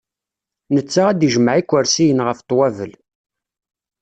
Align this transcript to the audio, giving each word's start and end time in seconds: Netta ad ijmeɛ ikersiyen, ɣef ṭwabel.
Netta 0.75 1.03
ad 1.09 1.19
ijmeɛ 1.27 1.55
ikersiyen, 1.61 2.23
ɣef 2.27 2.39
ṭwabel. 2.49 2.93